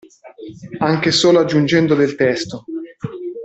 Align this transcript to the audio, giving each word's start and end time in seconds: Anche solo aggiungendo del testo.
Anche 0.79 1.11
solo 1.11 1.41
aggiungendo 1.41 1.93
del 1.93 2.15
testo. 2.15 2.65